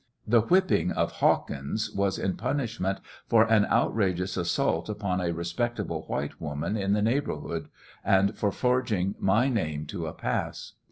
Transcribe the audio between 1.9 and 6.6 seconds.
was in punishment for an outrageou assault upon a respectable white